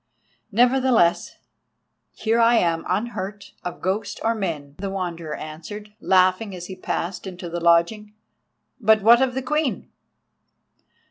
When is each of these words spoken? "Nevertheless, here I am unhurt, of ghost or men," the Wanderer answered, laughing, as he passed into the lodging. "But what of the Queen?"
"Nevertheless, 0.51 1.35
here 2.11 2.39
I 2.39 2.55
am 2.55 2.83
unhurt, 2.87 3.51
of 3.63 3.83
ghost 3.83 4.19
or 4.23 4.33
men," 4.33 4.73
the 4.79 4.89
Wanderer 4.89 5.35
answered, 5.35 5.93
laughing, 5.99 6.55
as 6.55 6.65
he 6.65 6.75
passed 6.75 7.27
into 7.27 7.49
the 7.49 7.59
lodging. 7.59 8.15
"But 8.79 9.03
what 9.03 9.21
of 9.21 9.35
the 9.35 9.43
Queen?" 9.43 9.91